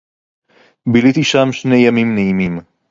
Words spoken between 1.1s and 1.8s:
שם שני